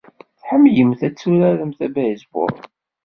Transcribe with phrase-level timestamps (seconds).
[0.39, 2.55] Tḥemmlemt ad turaremt abaseball.